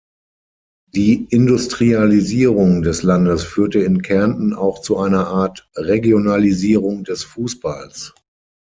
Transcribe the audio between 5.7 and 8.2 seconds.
Regionalisierung des Fußballs.